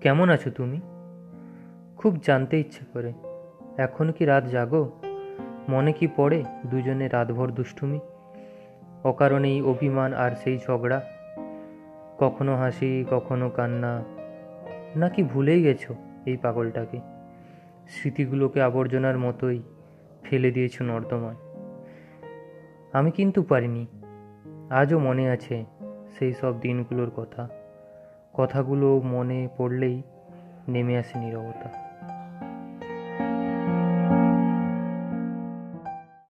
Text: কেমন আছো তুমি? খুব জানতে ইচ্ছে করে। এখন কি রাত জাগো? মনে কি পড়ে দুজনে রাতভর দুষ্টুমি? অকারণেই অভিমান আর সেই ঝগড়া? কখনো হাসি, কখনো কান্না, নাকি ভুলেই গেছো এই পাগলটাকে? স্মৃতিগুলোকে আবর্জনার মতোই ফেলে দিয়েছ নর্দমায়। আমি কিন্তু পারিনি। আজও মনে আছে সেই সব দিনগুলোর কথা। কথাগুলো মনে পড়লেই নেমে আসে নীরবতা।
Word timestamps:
কেমন 0.00 0.28
আছো 0.28 0.50
তুমি? 0.50 0.80
খুব 1.96 2.16
জানতে 2.26 2.60
ইচ্ছে 2.60 2.84
করে। 2.92 3.12
এখন 3.76 4.12
কি 4.12 4.24
রাত 4.24 4.44
জাগো? 4.44 4.90
মনে 5.68 5.92
কি 5.92 6.08
পড়ে 6.16 6.44
দুজনে 6.66 7.08
রাতভর 7.08 7.50
দুষ্টুমি? 7.50 8.00
অকারণেই 9.04 9.62
অভিমান 9.62 10.14
আর 10.14 10.30
সেই 10.30 10.58
ঝগড়া? 10.58 11.02
কখনো 12.18 12.56
হাসি, 12.56 13.04
কখনো 13.10 13.50
কান্না, 13.50 14.04
নাকি 14.96 15.22
ভুলেই 15.22 15.62
গেছো 15.62 15.94
এই 16.26 16.36
পাগলটাকে? 16.36 17.00
স্মৃতিগুলোকে 17.88 18.62
আবর্জনার 18.62 19.18
মতোই 19.18 19.62
ফেলে 20.22 20.50
দিয়েছ 20.50 20.82
নর্দমায়। 20.82 21.36
আমি 22.92 23.10
কিন্তু 23.10 23.42
পারিনি। 23.42 23.86
আজও 24.70 24.98
মনে 24.98 25.30
আছে 25.30 25.64
সেই 26.18 26.32
সব 26.32 26.60
দিনগুলোর 26.60 27.10
কথা। 27.10 27.48
কথাগুলো 28.36 29.00
মনে 29.04 29.48
পড়লেই 29.56 30.02
নেমে 30.68 30.98
আসে 30.98 31.18
নীরবতা। 31.18 31.68